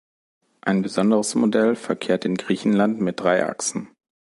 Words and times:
Ein 0.61 0.81
besonderes 0.81 1.35
Modell 1.35 1.75
verkehrt 1.75 2.25
in 2.25 2.33
Griechenland 2.33 2.99
mit 3.01 3.19
drei 3.19 3.45
Achsen. 3.47 3.89